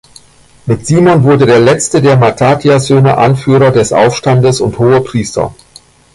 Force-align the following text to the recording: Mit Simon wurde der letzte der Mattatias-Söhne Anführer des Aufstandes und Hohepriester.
Mit 0.65 0.83
Simon 0.87 1.23
wurde 1.23 1.45
der 1.45 1.59
letzte 1.59 2.01
der 2.01 2.17
Mattatias-Söhne 2.17 3.19
Anführer 3.19 3.69
des 3.69 3.93
Aufstandes 3.93 4.59
und 4.59 4.79
Hohepriester. 4.79 5.53